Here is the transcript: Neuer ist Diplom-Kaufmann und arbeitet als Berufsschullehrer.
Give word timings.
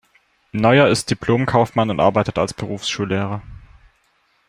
Neuer 0.51 0.87
ist 0.87 1.11
Diplom-Kaufmann 1.11 1.91
und 1.91 1.99
arbeitet 1.99 2.39
als 2.39 2.55
Berufsschullehrer. 2.55 3.43